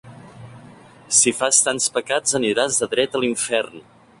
Si 1.17 1.33
fas 1.41 1.59
tants 1.67 1.91
pecats 1.99 2.39
aniràs 2.43 2.81
de 2.81 2.91
dret 2.95 3.19
a 3.19 3.23
l'infern! 3.25 3.79